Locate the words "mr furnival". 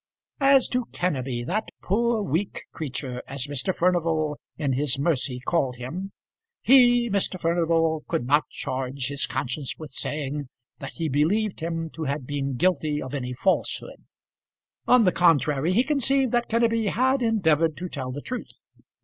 3.45-4.39, 7.07-8.03